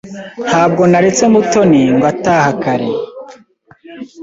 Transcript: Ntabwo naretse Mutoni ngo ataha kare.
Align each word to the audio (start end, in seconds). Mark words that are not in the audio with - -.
Ntabwo 0.49 0.81
naretse 0.91 1.23
Mutoni 1.33 1.81
ngo 1.95 2.05
ataha 2.13 2.51
kare. 2.63 2.89